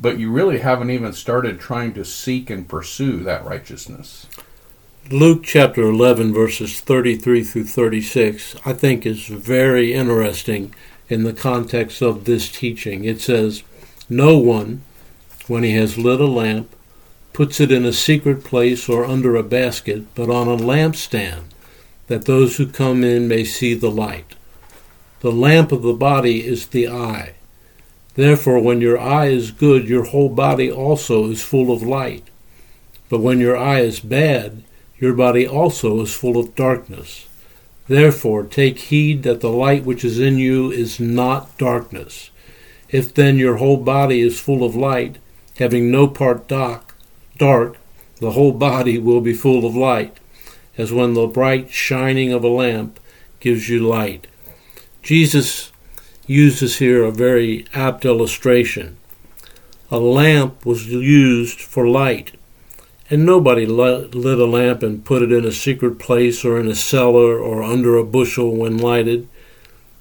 but 0.00 0.18
you 0.18 0.30
really 0.30 0.58
haven't 0.58 0.90
even 0.90 1.12
started 1.12 1.58
trying 1.58 1.94
to 1.94 2.04
seek 2.04 2.50
and 2.50 2.68
pursue 2.68 3.18
that 3.24 3.44
righteousness. 3.44 4.26
Luke 5.10 5.42
chapter 5.42 5.82
11, 5.82 6.34
verses 6.34 6.80
33 6.80 7.42
through 7.42 7.64
36, 7.64 8.56
I 8.66 8.74
think 8.74 9.06
is 9.06 9.26
very 9.26 9.94
interesting 9.94 10.74
in 11.08 11.24
the 11.24 11.32
context 11.32 12.02
of 12.02 12.26
this 12.26 12.52
teaching. 12.52 13.04
It 13.04 13.20
says, 13.20 13.62
No 14.10 14.36
one, 14.36 14.82
when 15.46 15.62
he 15.62 15.74
has 15.76 15.96
lit 15.96 16.20
a 16.20 16.26
lamp, 16.26 16.74
puts 17.32 17.60
it 17.60 17.70
in 17.70 17.84
a 17.84 17.92
secret 17.92 18.44
place 18.44 18.88
or 18.88 19.04
under 19.04 19.36
a 19.36 19.42
basket, 19.42 20.14
but 20.14 20.30
on 20.30 20.48
a 20.48 20.56
lampstand, 20.56 21.44
that 22.08 22.24
those 22.24 22.56
who 22.56 22.66
come 22.66 23.04
in 23.04 23.28
may 23.28 23.44
see 23.44 23.74
the 23.74 23.90
light. 23.90 24.34
The 25.20 25.32
lamp 25.32 25.72
of 25.72 25.82
the 25.82 25.92
body 25.92 26.46
is 26.46 26.66
the 26.66 26.88
eye. 26.88 27.34
Therefore, 28.14 28.60
when 28.60 28.80
your 28.80 28.98
eye 28.98 29.26
is 29.26 29.50
good, 29.50 29.88
your 29.88 30.04
whole 30.04 30.28
body 30.28 30.70
also 30.70 31.30
is 31.30 31.42
full 31.42 31.72
of 31.72 31.82
light. 31.82 32.24
But 33.08 33.20
when 33.20 33.40
your 33.40 33.56
eye 33.56 33.80
is 33.80 34.00
bad, 34.00 34.62
your 34.98 35.12
body 35.12 35.46
also 35.46 36.00
is 36.00 36.14
full 36.14 36.36
of 36.36 36.54
darkness. 36.54 37.26
Therefore, 37.86 38.42
take 38.42 38.78
heed 38.78 39.22
that 39.22 39.40
the 39.40 39.50
light 39.50 39.84
which 39.84 40.04
is 40.04 40.18
in 40.18 40.38
you 40.38 40.70
is 40.70 41.00
not 41.00 41.56
darkness. 41.58 42.30
If 42.90 43.14
then 43.14 43.38
your 43.38 43.56
whole 43.56 43.76
body 43.76 44.20
is 44.20 44.40
full 44.40 44.64
of 44.64 44.74
light, 44.76 45.16
having 45.58 45.90
no 45.90 46.06
part 46.06 46.48
dark, 46.48 46.87
dark, 47.38 47.76
the 48.20 48.32
whole 48.32 48.52
body 48.52 48.98
will 48.98 49.20
be 49.20 49.32
full 49.32 49.64
of 49.64 49.76
light, 49.76 50.16
as 50.76 50.92
when 50.92 51.14
the 51.14 51.26
bright 51.26 51.70
shining 51.70 52.32
of 52.32 52.44
a 52.44 52.48
lamp 52.48 53.00
gives 53.40 53.68
you 53.68 53.86
light. 53.86 54.26
Jesus 55.02 55.72
uses 56.26 56.78
here 56.78 57.04
a 57.04 57.10
very 57.10 57.64
apt 57.72 58.04
illustration. 58.04 58.96
A 59.90 59.98
lamp 59.98 60.66
was 60.66 60.88
used 60.88 61.60
for 61.60 61.88
light. 61.88 62.32
And 63.10 63.24
nobody 63.24 63.64
lit 63.64 64.14
a 64.14 64.44
lamp 64.44 64.82
and 64.82 65.02
put 65.04 65.22
it 65.22 65.32
in 65.32 65.46
a 65.46 65.52
secret 65.52 65.98
place 65.98 66.44
or 66.44 66.60
in 66.60 66.68
a 66.68 66.74
cellar 66.74 67.38
or 67.38 67.62
under 67.62 67.96
a 67.96 68.04
bushel 68.04 68.54
when 68.54 68.76
lighted. 68.76 69.26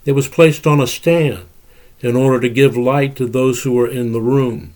It 0.03 0.11
was 0.11 0.27
placed 0.27 0.67
on 0.67 0.81
a 0.81 0.87
stand 0.87 1.45
in 2.01 2.17
order 2.17 2.41
to 2.41 2.49
give 2.49 2.75
light 2.75 3.15
to 3.15 3.25
those 3.25 3.63
who 3.63 3.71
were 3.71 3.87
in 3.87 4.11
the 4.11 4.21
room. 4.21 4.75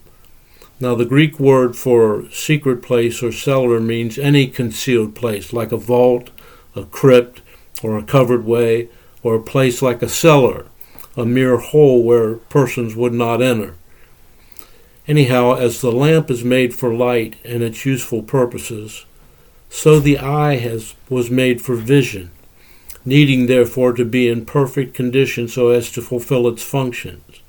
Now, 0.81 0.95
the 0.95 1.05
Greek 1.05 1.39
word 1.39 1.75
for 1.75 2.27
secret 2.31 2.81
place 2.81 3.21
or 3.21 3.31
cellar 3.31 3.79
means 3.79 4.17
any 4.17 4.47
concealed 4.47 5.13
place, 5.13 5.53
like 5.53 5.71
a 5.71 5.77
vault, 5.77 6.31
a 6.75 6.85
crypt, 6.85 7.41
or 7.83 7.99
a 7.99 8.03
covered 8.03 8.45
way, 8.45 8.89
or 9.21 9.35
a 9.35 9.43
place 9.43 9.83
like 9.83 10.01
a 10.01 10.09
cellar, 10.09 10.65
a 11.15 11.23
mere 11.23 11.57
hole 11.57 12.01
where 12.01 12.33
persons 12.33 12.95
would 12.95 13.13
not 13.13 13.43
enter. 13.43 13.75
Anyhow, 15.07 15.53
as 15.53 15.81
the 15.81 15.91
lamp 15.91 16.31
is 16.31 16.43
made 16.43 16.73
for 16.73 16.91
light 16.91 17.35
and 17.45 17.61
its 17.61 17.85
useful 17.85 18.23
purposes, 18.23 19.05
so 19.69 19.99
the 19.99 20.17
eye 20.17 20.57
has, 20.57 20.95
was 21.09 21.29
made 21.29 21.61
for 21.61 21.75
vision, 21.75 22.31
needing 23.05 23.45
therefore 23.45 23.93
to 23.93 24.03
be 24.03 24.27
in 24.27 24.47
perfect 24.47 24.95
condition 24.95 25.47
so 25.47 25.69
as 25.69 25.91
to 25.91 26.01
fulfill 26.01 26.47
its 26.47 26.63
functions. 26.63 27.40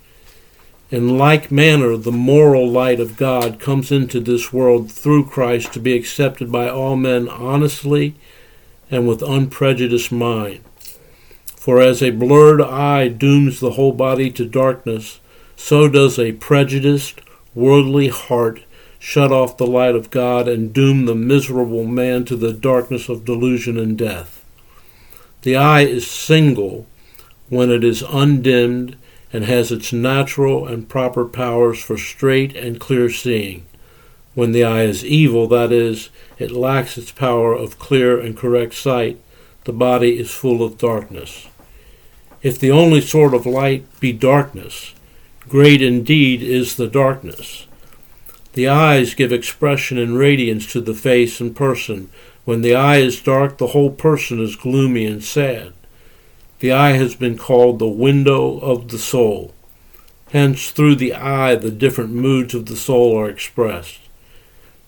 In 0.92 1.16
like 1.16 1.50
manner, 1.50 1.96
the 1.96 2.12
moral 2.12 2.70
light 2.70 3.00
of 3.00 3.16
God 3.16 3.58
comes 3.58 3.90
into 3.90 4.20
this 4.20 4.52
world 4.52 4.92
through 4.92 5.24
Christ 5.24 5.72
to 5.72 5.80
be 5.80 5.94
accepted 5.94 6.52
by 6.52 6.68
all 6.68 6.96
men 6.96 7.30
honestly 7.30 8.14
and 8.90 9.08
with 9.08 9.22
unprejudiced 9.22 10.12
mind. 10.12 10.60
For 11.56 11.80
as 11.80 12.02
a 12.02 12.10
blurred 12.10 12.60
eye 12.60 13.08
dooms 13.08 13.58
the 13.58 13.70
whole 13.70 13.92
body 13.92 14.30
to 14.32 14.44
darkness, 14.44 15.18
so 15.56 15.88
does 15.88 16.18
a 16.18 16.32
prejudiced, 16.32 17.22
worldly 17.54 18.08
heart 18.08 18.60
shut 18.98 19.32
off 19.32 19.56
the 19.56 19.66
light 19.66 19.94
of 19.94 20.10
God 20.10 20.46
and 20.46 20.74
doom 20.74 21.06
the 21.06 21.14
miserable 21.14 21.86
man 21.86 22.26
to 22.26 22.36
the 22.36 22.52
darkness 22.52 23.08
of 23.08 23.24
delusion 23.24 23.78
and 23.78 23.96
death. 23.96 24.44
The 25.40 25.56
eye 25.56 25.86
is 25.86 26.06
single 26.06 26.86
when 27.48 27.70
it 27.70 27.82
is 27.82 28.02
undimmed 28.02 28.98
and 29.32 29.44
has 29.44 29.72
its 29.72 29.92
natural 29.92 30.66
and 30.66 30.88
proper 30.88 31.24
powers 31.24 31.82
for 31.82 31.96
straight 31.96 32.54
and 32.54 32.80
clear 32.80 33.08
seeing. 33.08 33.64
When 34.34 34.52
the 34.52 34.64
eye 34.64 34.84
is 34.84 35.04
evil, 35.04 35.46
that 35.48 35.72
is, 35.72 36.10
it 36.38 36.50
lacks 36.50 36.98
its 36.98 37.12
power 37.12 37.54
of 37.54 37.78
clear 37.78 38.20
and 38.20 38.36
correct 38.36 38.74
sight, 38.74 39.20
the 39.64 39.72
body 39.72 40.18
is 40.18 40.30
full 40.30 40.62
of 40.62 40.78
darkness. 40.78 41.46
If 42.42 42.58
the 42.58 42.70
only 42.70 43.00
sort 43.00 43.34
of 43.34 43.46
light 43.46 43.84
be 44.00 44.12
darkness, 44.12 44.94
Great 45.48 45.82
indeed 45.82 46.42
is 46.42 46.76
the 46.76 46.86
darkness. 46.86 47.66
The 48.52 48.68
eyes 48.68 49.14
give 49.14 49.32
expression 49.32 49.98
and 49.98 50.16
radiance 50.16 50.70
to 50.72 50.80
the 50.80 50.94
face 50.94 51.40
and 51.40 51.54
person. 51.54 52.10
When 52.44 52.62
the 52.62 52.74
eye 52.74 52.98
is 52.98 53.20
dark, 53.20 53.58
the 53.58 53.68
whole 53.68 53.90
person 53.90 54.40
is 54.40 54.56
gloomy 54.56 55.04
and 55.04 55.22
sad. 55.22 55.72
The 56.62 56.70
eye 56.70 56.92
has 56.92 57.16
been 57.16 57.36
called 57.36 57.80
the 57.80 57.88
window 57.88 58.60
of 58.60 58.86
the 58.86 58.98
soul. 58.98 59.52
Hence, 60.30 60.70
through 60.70 60.94
the 60.94 61.12
eye, 61.12 61.56
the 61.56 61.72
different 61.72 62.12
moods 62.12 62.54
of 62.54 62.66
the 62.66 62.76
soul 62.76 63.18
are 63.18 63.28
expressed. 63.28 63.98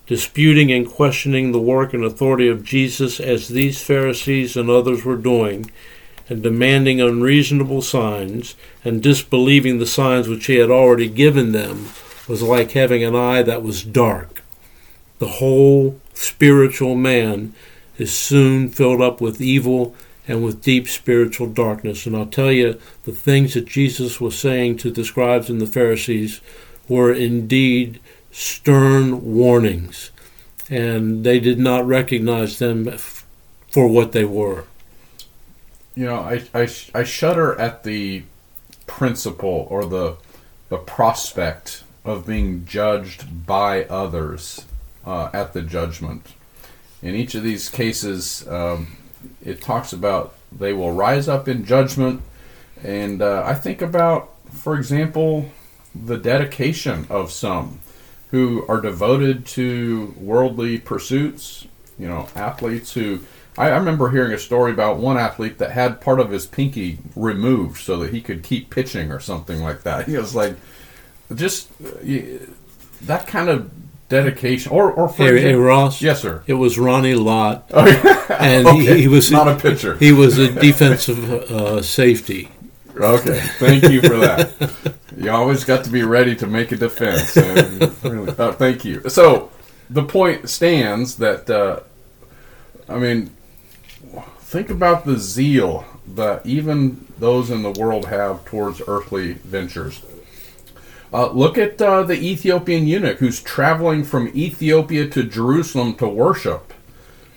Disputing 0.07 0.71
and 0.71 0.89
questioning 0.89 1.51
the 1.51 1.59
work 1.59 1.93
and 1.93 2.05
authority 2.05 2.47
of 2.47 2.63
Jesus, 2.63 3.19
as 3.19 3.49
these 3.49 3.83
Pharisees 3.83 4.57
and 4.57 4.71
others 4.71 5.05
were 5.05 5.17
doing, 5.17 5.69
and 6.29 6.45
demanding 6.45 7.01
unreasonable 7.01 7.83
signs 7.83 8.55
and 8.85 9.03
disbelieving 9.03 9.79
the 9.79 9.85
signs 9.85 10.29
which 10.29 10.47
he 10.47 10.59
had 10.59 10.71
already 10.71 11.09
given 11.09 11.51
them 11.51 11.89
was 12.29 12.41
like 12.41 12.71
having 12.71 13.03
an 13.03 13.17
eye 13.17 13.43
that 13.43 13.65
was 13.65 13.83
dark. 13.83 14.45
The 15.19 15.27
whole 15.27 16.01
spiritual 16.13 16.95
man 16.95 17.53
is 17.99 18.17
soon 18.17 18.69
filled 18.69 19.03
up 19.03 19.21
with 19.21 19.41
evil 19.41 19.97
and 20.27 20.45
with 20.45 20.63
deep 20.63 20.89
spiritual 20.89 21.47
darkness. 21.47 22.07
And 22.07 22.17
I'll 22.17 22.27
tell 22.27 22.53
you, 22.53 22.79
the 23.05 23.13
things 23.13 23.55
that 23.55 23.67
Jesus 23.67 24.21
was 24.21 24.39
saying 24.39 24.79
to 24.79 24.91
the 24.91 25.05
scribes 25.05 25.51
and 25.51 25.61
the 25.61 25.67
Pharisees 25.67 26.41
were 26.89 27.13
indeed 27.13 28.01
stern 28.31 29.35
warnings, 29.35 30.11
and 30.69 31.25
they 31.25 31.41
did 31.41 31.59
not 31.59 31.87
recognize 31.87 32.59
them 32.59 32.91
for 33.69 33.89
what 33.89 34.13
they 34.13 34.25
were 34.25 34.65
you 35.95 36.07
know, 36.07 36.17
I, 36.17 36.43
I, 36.55 36.69
I 36.95 37.05
shudder 37.05 37.59
at 37.59 37.85
the 37.85 38.25
principle 38.87 39.67
or 39.71 39.87
the 39.87 40.17
the 40.69 40.79
prospect 40.79 41.85
of 42.05 42.27
being 42.27 42.65
judged 42.65 43.47
by 43.47 43.85
others 43.85 44.65
uh, 45.07 45.31
at 45.33 45.53
the 45.53 45.63
judgment. 45.63 46.33
In 47.03 47.15
each 47.15 47.35
of 47.35 47.43
these 47.43 47.69
cases, 47.69 48.47
um, 48.49 48.97
it 49.45 49.61
talks 49.61 49.93
about 49.93 50.35
they 50.53 50.73
will 50.73 50.93
rise 50.93 51.29
up 51.29 51.49
in 51.49 51.65
judgment, 51.65 52.23
and 52.83 53.21
uh, 53.21 53.43
I 53.45 53.55
think 53.55 53.83
about, 53.83 54.33
for 54.51 54.77
example, 54.77 55.51
the 55.95 56.17
dedication 56.17 57.07
of 57.11 57.31
some 57.31 57.81
who 58.31 58.65
are 58.69 58.81
devoted 58.81 59.47
to 59.47 60.15
worldly 60.17 60.79
pursuits. 60.79 61.67
You 61.99 62.09
know, 62.09 62.29
athletes 62.35 62.93
who 62.93 63.21
I, 63.57 63.71
I, 63.71 63.77
remember 63.77 64.11
hearing 64.11 64.33
a 64.33 64.39
story 64.39 64.73
about 64.73 64.97
one 64.97 65.17
athlete 65.17 65.59
that 65.59 65.71
had 65.71 66.01
part 66.01 66.19
of 66.19 66.31
his 66.31 66.47
pinky 66.47 66.99
removed 67.15 67.79
so 67.79 67.97
that 67.99 68.13
he 68.13 68.21
could 68.21 68.43
keep 68.43 68.71
pitching 68.71 69.13
or 69.13 69.21
something 69.21 69.63
like 69.63 69.83
that. 69.85 70.09
He 70.09 70.17
was 70.17 70.35
like, 70.35 70.57
just 71.35 71.71
that 73.07 73.27
kind 73.27 73.49
of 73.49 73.71
dedication. 74.09 74.73
Or, 74.73 74.93
or 74.93 75.09
for 75.09 75.25
hey, 75.25 75.41
hey, 75.41 75.55
Ross. 75.55 76.01
Yes, 76.03 76.23
sir. 76.23 76.43
It 76.47 76.55
was 76.55 76.79
Ronnie 76.79 77.15
Lott, 77.15 77.65
and 77.71 78.67
okay. 78.67 78.79
he, 78.79 79.03
he, 79.03 79.09
was 79.09 79.31
not 79.31 79.49
a 79.49 79.57
pitcher. 79.57 79.97
He 79.97 80.13
was 80.13 80.39
a 80.39 80.53
defensive 80.53 81.31
uh, 81.51 81.83
safety. 81.83 82.51
Okay, 82.97 83.41
thank 83.59 83.85
you 83.85 84.01
for 84.01 84.17
that. 84.19 84.95
you 85.17 85.31
always 85.31 85.65
got 85.65 85.85
to 85.85 85.91
be 85.91 86.03
ready 86.05 86.37
to 86.37 86.47
make 86.47 86.71
a 86.71 86.77
defense. 86.77 87.37
And, 87.37 88.05
really, 88.05 88.35
uh, 88.39 88.53
thank 88.53 88.85
you. 88.85 89.09
So 89.09 89.51
the 89.91 90.05
point 90.05 90.49
stands 90.49 91.17
that 91.17 91.51
uh, 91.51 91.81
I 92.89 92.99
mean, 92.99 93.31
think 94.41 94.71
about 94.71 95.05
the 95.05 95.19
zeal 95.19 95.85
that 96.07 96.45
even 96.45 97.07
those 97.19 97.51
in 97.51 97.63
the 97.63 97.71
world 97.71 98.07
have 98.07 98.45
towards 98.45 98.83
earthly 98.87 99.35
ventures. 99.35 100.03
Uh, 101.15 101.31
look 101.31 101.57
at 101.57 101.81
uh, 101.81 102.03
the 102.03 102.21
Ethiopian 102.21 102.89
eunuch 102.89 103.19
who's 103.19 103.41
traveling 103.41 104.03
from 104.03 104.27
Ethiopia 104.35 105.07
to 105.09 105.23
Jerusalem 105.23 105.95
to 105.95 106.09
worship. 106.09 106.75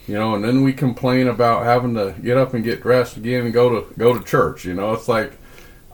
You 0.08 0.16
know, 0.16 0.34
and 0.34 0.44
then 0.44 0.64
we 0.64 0.74
complain 0.74 1.28
about 1.28 1.64
having 1.64 1.94
to 1.94 2.16
get 2.24 2.38
up 2.38 2.56
and 2.56 2.64
get 2.64 2.82
dressed 2.82 3.18
again 3.18 3.46
and 3.46 3.54
go 3.54 3.70
to 3.70 3.94
go 3.94 4.18
to 4.18 4.26
church. 4.26 4.66
You 4.66 4.74
know, 4.74 4.94
it's 4.94 5.08
like 5.08 5.34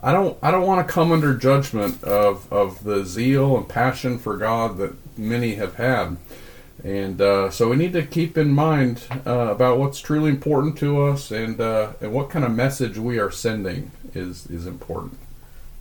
I 0.02 0.13
don't 0.13 0.38
I 0.42 0.50
don't 0.50 0.66
want 0.66 0.88
to 0.88 0.94
come 0.94 1.12
under 1.12 1.36
judgment 1.36 2.02
of 2.06 2.52
of 2.54 2.86
the 2.86 3.04
zeal 3.04 3.58
and 3.58 3.68
passion 3.68 4.18
for 4.18 4.38
God 4.38 4.78
that 4.78 4.96
many 5.18 5.56
have 5.56 5.75
had. 5.75 6.16
And 6.86 7.20
uh, 7.20 7.50
so 7.50 7.70
we 7.70 7.75
need 7.75 7.94
to 7.94 8.06
keep 8.06 8.38
in 8.38 8.52
mind 8.52 9.04
uh, 9.28 9.50
about 9.50 9.78
what's 9.78 10.00
truly 10.00 10.30
important 10.30 10.78
to 10.78 11.04
us 11.04 11.32
and 11.32 11.60
uh, 11.60 11.94
and 12.00 12.13
what 12.13 12.30
kind 12.30 12.46
of 12.46 12.52
message 12.52 12.98
we 12.98 13.20
are 13.20 13.32
sending 13.32 13.92
is 14.13 14.46
is 14.48 14.68
important. 14.68 15.18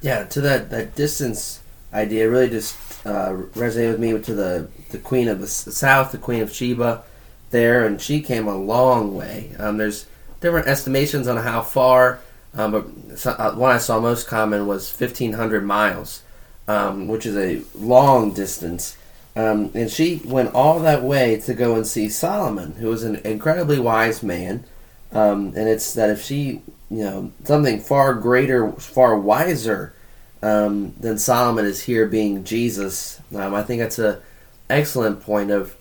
Yeah, 0.01 0.25
to 0.25 0.41
that, 0.41 0.71
that 0.71 0.97
distance 0.97 1.62
idea 1.93 2.29
really 2.31 2.49
just 2.49 2.77
uh, 3.07 3.33
resonated 3.55 3.93
with 3.93 4.01
me 4.01 4.19
to 4.19 4.35
the, 4.35 4.69
the 4.91 4.99
Queen 4.99 5.29
of 5.29 5.41
the 5.41 5.47
South, 5.47 6.13
the 6.13 6.19
Queen 6.19 6.43
of 6.43 6.53
Sheba 6.53 7.03
there, 7.51 7.87
and 7.87 8.01
she 8.01 8.21
came 8.21 8.49
a 8.49 8.57
long 8.57 9.15
way. 9.15 9.53
Um, 9.59 9.77
there's 9.77 10.07
different 10.41 10.67
estimations 10.67 11.29
on 11.29 11.37
how 11.39 11.63
far, 11.63 12.21
um, 12.55 12.73
but 12.73 13.27
uh, 13.27 13.53
one 13.53 13.71
I 13.71 13.79
saw 13.79 14.01
most 14.01 14.27
common 14.27 14.67
was 14.67 14.91
1,500 14.99 15.65
miles, 15.65 16.23
um, 16.69 17.09
which 17.09 17.27
is 17.27 17.37
a 17.37 17.63
long 17.79 18.33
distance. 18.33 18.97
Um, 19.35 19.71
and 19.75 19.91
she 19.91 20.21
went 20.25 20.55
all 20.55 20.81
that 20.81 21.03
way 21.03 21.41
to 21.41 21.55
go 21.55 21.75
and 21.75 21.87
see 21.87 22.09
Solomon, 22.09 22.73
who 22.73 22.89
was 22.89 23.03
an 23.03 23.17
incredibly 23.17 23.79
wise 23.79 24.23
man. 24.23 24.65
Um, 25.11 25.53
and 25.57 25.69
it's 25.69 25.95
that 25.95 26.11
if 26.11 26.23
she, 26.23 26.63
you 26.91 27.05
know, 27.05 27.33
something 27.45 27.81
far 27.81 28.15
greater, 28.15 28.73
far 28.73 29.19
wiser 29.19 29.95
um, 30.43 30.95
than 30.99 31.19
Solomon 31.19 31.65
is 31.65 31.83
here 31.83 32.07
being 32.07 32.45
Jesus, 32.45 33.21
um, 33.35 33.55
I 33.55 33.63
think 33.63 33.81
that's 33.81 33.99
a 33.99 34.21
excellent 34.69 35.23
point 35.23 35.51
of 35.51 35.77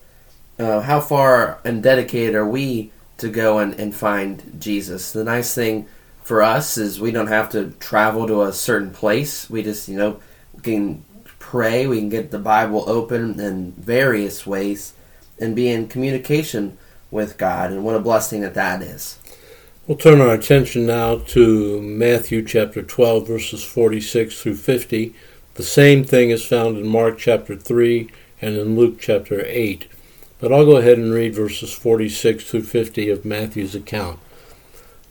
uh, 0.58 0.80
how 0.80 1.00
far 1.00 1.58
and 1.64 1.82
dedicated 1.82 2.34
are 2.34 2.46
we 2.46 2.90
to 3.18 3.28
go 3.28 3.58
and, 3.58 3.78
and 3.78 3.94
find 3.94 4.56
Jesus. 4.58 5.12
The 5.12 5.24
nice 5.24 5.54
thing 5.54 5.86
for 6.22 6.42
us 6.42 6.78
is 6.78 7.00
we 7.00 7.10
don't 7.10 7.28
have 7.28 7.50
to 7.50 7.70
travel 7.80 8.26
to 8.26 8.42
a 8.42 8.52
certain 8.52 8.90
place. 8.90 9.50
We 9.50 9.62
just, 9.62 9.88
you 9.88 9.96
know, 9.96 10.20
can 10.62 11.04
pray, 11.38 11.86
we 11.86 11.98
can 11.98 12.08
get 12.08 12.30
the 12.30 12.38
Bible 12.38 12.84
open 12.88 13.40
in 13.40 13.72
various 13.72 14.46
ways 14.46 14.94
and 15.38 15.56
be 15.56 15.68
in 15.68 15.88
communication 15.88 16.78
with 17.10 17.38
God. 17.38 17.72
And 17.72 17.84
what 17.84 17.96
a 17.96 18.00
blessing 18.00 18.40
that 18.42 18.54
that 18.54 18.82
is. 18.82 19.18
We'll 19.88 19.98
turn 19.98 20.20
our 20.20 20.32
attention 20.32 20.86
now 20.86 21.16
to 21.16 21.82
Matthew 21.82 22.44
chapter 22.44 22.82
12, 22.82 23.26
verses 23.26 23.64
46 23.64 24.40
through 24.40 24.54
50. 24.54 25.12
The 25.54 25.62
same 25.64 26.04
thing 26.04 26.30
is 26.30 26.46
found 26.46 26.78
in 26.78 26.86
Mark 26.86 27.18
chapter 27.18 27.56
3 27.56 28.08
and 28.40 28.56
in 28.56 28.76
Luke 28.76 29.00
chapter 29.00 29.44
8. 29.44 29.88
But 30.38 30.52
I'll 30.52 30.66
go 30.66 30.76
ahead 30.76 30.98
and 30.98 31.12
read 31.12 31.34
verses 31.34 31.72
46 31.72 32.48
through 32.48 32.62
50 32.62 33.10
of 33.10 33.24
Matthew's 33.24 33.74
account. 33.74 34.20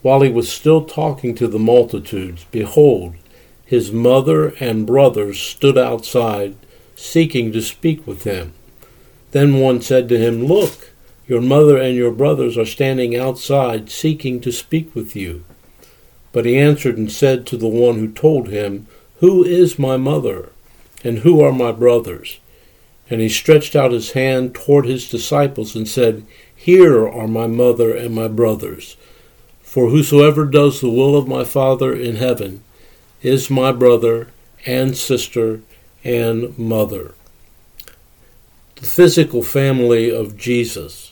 While 0.00 0.22
he 0.22 0.30
was 0.30 0.50
still 0.50 0.86
talking 0.86 1.34
to 1.34 1.48
the 1.48 1.58
multitudes, 1.58 2.46
behold, 2.50 3.16
his 3.66 3.92
mother 3.92 4.54
and 4.58 4.86
brothers 4.86 5.38
stood 5.38 5.76
outside, 5.76 6.56
seeking 6.96 7.52
to 7.52 7.60
speak 7.60 8.06
with 8.06 8.24
him. 8.24 8.54
Then 9.32 9.60
one 9.60 9.82
said 9.82 10.08
to 10.08 10.18
him, 10.18 10.46
Look, 10.46 10.91
your 11.32 11.40
mother 11.40 11.78
and 11.78 11.96
your 11.96 12.10
brothers 12.12 12.58
are 12.58 12.66
standing 12.66 13.16
outside, 13.16 13.88
seeking 13.88 14.38
to 14.38 14.52
speak 14.52 14.94
with 14.94 15.16
you. 15.16 15.42
But 16.30 16.44
he 16.44 16.58
answered 16.58 16.98
and 16.98 17.10
said 17.10 17.46
to 17.46 17.56
the 17.56 17.66
one 17.66 17.98
who 17.98 18.12
told 18.12 18.50
him, 18.50 18.86
Who 19.20 19.42
is 19.42 19.78
my 19.78 19.96
mother, 19.96 20.50
and 21.02 21.20
who 21.20 21.40
are 21.40 21.50
my 21.50 21.72
brothers? 21.72 22.38
And 23.08 23.22
he 23.22 23.30
stretched 23.30 23.74
out 23.74 23.92
his 23.92 24.12
hand 24.12 24.54
toward 24.54 24.84
his 24.84 25.08
disciples 25.08 25.74
and 25.74 25.88
said, 25.88 26.26
Here 26.54 27.08
are 27.08 27.26
my 27.26 27.46
mother 27.46 27.96
and 27.96 28.14
my 28.14 28.28
brothers. 28.28 28.98
For 29.62 29.88
whosoever 29.88 30.44
does 30.44 30.82
the 30.82 30.90
will 30.90 31.16
of 31.16 31.26
my 31.26 31.44
Father 31.44 31.94
in 31.94 32.16
heaven, 32.16 32.62
is 33.22 33.48
my 33.48 33.72
brother 33.72 34.28
and 34.66 34.94
sister 34.98 35.62
and 36.04 36.58
mother. 36.58 37.14
The 38.76 38.86
physical 38.86 39.42
family 39.42 40.14
of 40.14 40.36
Jesus, 40.36 41.11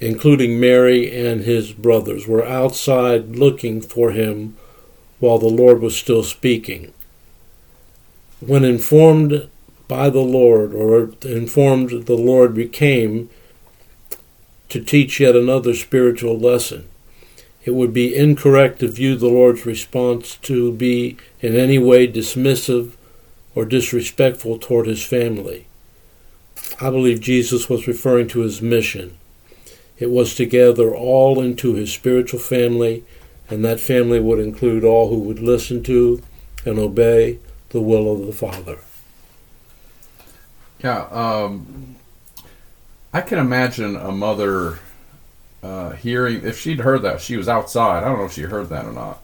including 0.00 0.60
Mary 0.60 1.10
and 1.10 1.42
his 1.42 1.72
brothers, 1.72 2.26
were 2.26 2.46
outside 2.46 3.36
looking 3.36 3.80
for 3.80 4.12
him 4.12 4.56
while 5.18 5.38
the 5.38 5.46
Lord 5.46 5.80
was 5.80 5.96
still 5.96 6.22
speaking. 6.22 6.92
When 8.40 8.64
informed 8.64 9.48
by 9.88 10.10
the 10.10 10.20
Lord, 10.20 10.74
or 10.74 11.10
informed 11.22 12.06
the 12.06 12.16
Lord 12.16 12.54
became 12.54 13.30
to 14.68 14.80
teach 14.82 15.18
yet 15.18 15.34
another 15.34 15.74
spiritual 15.74 16.38
lesson. 16.38 16.88
It 17.64 17.74
would 17.74 17.92
be 17.92 18.14
incorrect 18.14 18.80
to 18.80 18.88
view 18.88 19.16
the 19.16 19.28
Lord's 19.28 19.66
response 19.66 20.36
to 20.42 20.72
be 20.72 21.16
in 21.40 21.56
any 21.56 21.78
way 21.78 22.06
dismissive 22.06 22.92
or 23.54 23.64
disrespectful 23.64 24.58
toward 24.58 24.86
his 24.86 25.04
family. 25.04 25.66
I 26.80 26.90
believe 26.90 27.20
Jesus 27.20 27.68
was 27.68 27.88
referring 27.88 28.28
to 28.28 28.40
his 28.40 28.62
mission. 28.62 29.17
It 29.98 30.10
was 30.10 30.34
to 30.36 30.46
gather 30.46 30.94
all 30.94 31.40
into 31.40 31.74
his 31.74 31.92
spiritual 31.92 32.40
family, 32.40 33.04
and 33.50 33.64
that 33.64 33.80
family 33.80 34.20
would 34.20 34.38
include 34.38 34.84
all 34.84 35.08
who 35.08 35.18
would 35.20 35.40
listen 35.40 35.82
to 35.84 36.22
and 36.64 36.78
obey 36.78 37.38
the 37.70 37.80
will 37.80 38.12
of 38.12 38.26
the 38.26 38.32
Father. 38.32 38.78
Yeah, 40.82 41.06
um, 41.10 41.96
I 43.12 43.20
can 43.20 43.38
imagine 43.38 43.96
a 43.96 44.12
mother 44.12 44.78
uh, 45.62 45.90
hearing 45.90 46.44
if 46.44 46.58
she'd 46.60 46.80
heard 46.80 47.02
that 47.02 47.20
she 47.20 47.36
was 47.36 47.48
outside. 47.48 48.04
I 48.04 48.08
don't 48.08 48.18
know 48.18 48.26
if 48.26 48.32
she 48.32 48.42
heard 48.42 48.68
that 48.68 48.84
or 48.84 48.92
not. 48.92 49.22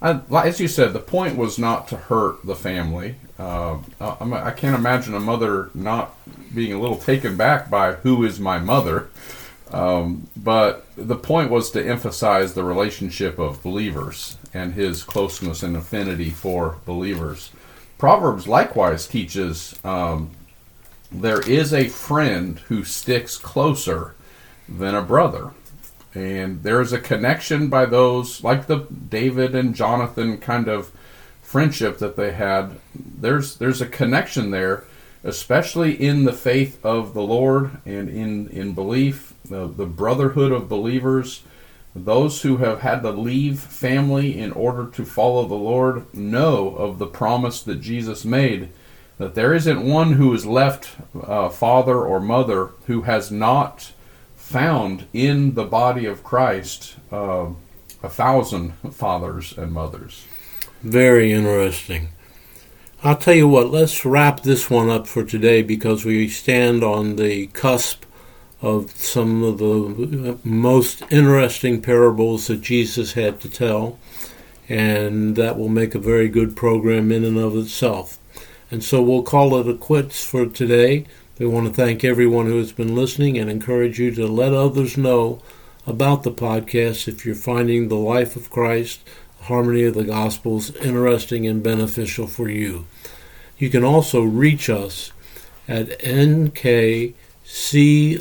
I, 0.00 0.20
as 0.46 0.60
you 0.60 0.68
said, 0.68 0.92
the 0.92 0.98
point 0.98 1.36
was 1.36 1.58
not 1.58 1.88
to 1.88 1.96
hurt 1.96 2.44
the 2.44 2.54
family. 2.54 3.16
Uh, 3.38 3.78
I, 4.00 4.16
I 4.20 4.50
can't 4.52 4.76
imagine 4.76 5.14
a 5.14 5.20
mother 5.20 5.70
not 5.74 6.14
being 6.54 6.72
a 6.72 6.80
little 6.80 6.98
taken 6.98 7.36
back 7.36 7.68
by 7.68 7.92
who 7.92 8.24
is 8.24 8.38
my 8.40 8.58
mother. 8.58 9.08
Um, 9.72 10.28
but 10.36 10.86
the 10.96 11.16
point 11.16 11.50
was 11.50 11.70
to 11.72 11.84
emphasize 11.84 12.54
the 12.54 12.64
relationship 12.64 13.38
of 13.38 13.62
believers 13.62 14.36
and 14.54 14.74
his 14.74 15.02
closeness 15.02 15.62
and 15.62 15.76
affinity 15.76 16.30
for 16.30 16.78
believers. 16.84 17.50
Proverbs 17.98 18.46
likewise 18.46 19.06
teaches 19.06 19.78
um, 19.84 20.30
there 21.10 21.40
is 21.48 21.72
a 21.72 21.88
friend 21.88 22.58
who 22.68 22.84
sticks 22.84 23.36
closer 23.38 24.14
than 24.68 24.94
a 24.94 25.02
brother. 25.02 25.52
And 26.14 26.62
there's 26.62 26.92
a 26.92 27.00
connection 27.00 27.68
by 27.68 27.86
those, 27.86 28.42
like 28.42 28.66
the 28.66 28.86
David 29.08 29.54
and 29.54 29.74
Jonathan 29.74 30.38
kind 30.38 30.68
of 30.68 30.90
friendship 31.42 31.98
that 31.98 32.16
they 32.16 32.32
had. 32.32 32.78
There's 32.94 33.56
there's 33.56 33.82
a 33.82 33.86
connection 33.86 34.50
there, 34.50 34.84
especially 35.24 35.94
in 35.94 36.24
the 36.24 36.32
faith 36.32 36.84
of 36.84 37.14
the 37.14 37.22
Lord 37.22 37.78
and 37.84 38.08
in 38.08 38.48
in 38.48 38.72
belief, 38.74 39.34
the, 39.44 39.66
the 39.66 39.86
brotherhood 39.86 40.52
of 40.52 40.68
believers. 40.68 41.42
Those 41.94 42.42
who 42.42 42.58
have 42.58 42.80
had 42.80 43.02
to 43.02 43.10
leave 43.10 43.58
family 43.58 44.38
in 44.38 44.52
order 44.52 44.86
to 44.86 45.04
follow 45.04 45.46
the 45.46 45.54
Lord 45.54 46.12
know 46.14 46.76
of 46.76 46.98
the 46.98 47.06
promise 47.06 47.62
that 47.62 47.80
Jesus 47.80 48.22
made 48.24 48.68
that 49.18 49.34
there 49.34 49.54
isn't 49.54 49.82
one 49.82 50.12
who 50.12 50.34
is 50.34 50.44
left 50.44 50.90
uh, 51.22 51.48
father 51.48 51.98
or 52.00 52.20
mother 52.20 52.70
who 52.86 53.02
has 53.02 53.30
not 53.30 53.92
found 54.36 55.06
in 55.12 55.54
the 55.54 55.64
body 55.64 56.04
of 56.04 56.22
Christ 56.22 56.96
uh, 57.10 57.46
a 58.02 58.08
thousand 58.08 58.72
fathers 58.92 59.56
and 59.56 59.72
mothers. 59.72 60.26
Very 60.82 61.32
interesting. 61.32 62.08
I'll 63.06 63.16
tell 63.16 63.34
you 63.34 63.46
what, 63.46 63.70
let's 63.70 64.04
wrap 64.04 64.40
this 64.40 64.68
one 64.68 64.90
up 64.90 65.06
for 65.06 65.22
today 65.22 65.62
because 65.62 66.04
we 66.04 66.26
stand 66.26 66.82
on 66.82 67.14
the 67.14 67.46
cusp 67.46 68.02
of 68.60 68.90
some 68.96 69.44
of 69.44 69.58
the 69.58 70.40
most 70.42 71.04
interesting 71.08 71.80
parables 71.80 72.48
that 72.48 72.62
Jesus 72.62 73.12
had 73.12 73.40
to 73.42 73.48
tell, 73.48 74.00
and 74.68 75.36
that 75.36 75.56
will 75.56 75.68
make 75.68 75.94
a 75.94 76.00
very 76.00 76.28
good 76.28 76.56
program 76.56 77.12
in 77.12 77.24
and 77.24 77.38
of 77.38 77.56
itself. 77.56 78.18
And 78.72 78.82
so 78.82 79.00
we'll 79.00 79.22
call 79.22 79.54
it 79.54 79.68
a 79.68 79.74
quits 79.74 80.24
for 80.24 80.44
today. 80.44 81.06
We 81.38 81.46
want 81.46 81.68
to 81.68 81.72
thank 81.72 82.02
everyone 82.02 82.46
who 82.46 82.58
has 82.58 82.72
been 82.72 82.96
listening 82.96 83.38
and 83.38 83.48
encourage 83.48 84.00
you 84.00 84.10
to 84.16 84.26
let 84.26 84.52
others 84.52 84.96
know 84.96 85.40
about 85.86 86.24
the 86.24 86.32
podcast 86.32 87.06
if 87.06 87.24
you're 87.24 87.36
finding 87.36 87.86
the 87.86 87.94
life 87.94 88.34
of 88.34 88.50
Christ, 88.50 89.04
the 89.38 89.44
harmony 89.44 89.84
of 89.84 89.94
the 89.94 90.02
Gospels 90.02 90.74
interesting 90.74 91.46
and 91.46 91.62
beneficial 91.62 92.26
for 92.26 92.48
you. 92.48 92.84
You 93.58 93.70
can 93.70 93.84
also 93.84 94.22
reach 94.22 94.68
us 94.68 95.12
at 95.68 95.98
nkcbc 96.00 97.14
seaofc.com. 97.46 98.20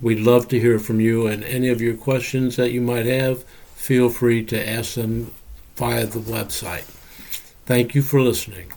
We'd 0.00 0.18
love 0.18 0.48
to 0.48 0.58
hear 0.58 0.78
from 0.80 1.00
you, 1.00 1.26
and 1.26 1.44
any 1.44 1.68
of 1.68 1.80
your 1.80 1.94
questions 1.94 2.56
that 2.56 2.72
you 2.72 2.80
might 2.80 3.06
have, 3.06 3.44
feel 3.76 4.08
free 4.08 4.44
to 4.46 4.68
ask 4.68 4.94
them 4.94 5.30
via 5.76 6.06
the 6.06 6.18
website. 6.18 6.90
Thank 7.64 7.94
you 7.94 8.02
for 8.02 8.20
listening. 8.20 8.72